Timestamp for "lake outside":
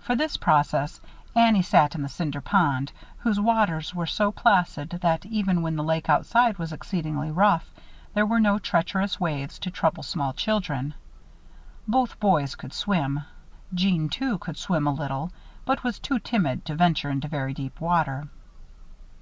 5.82-6.58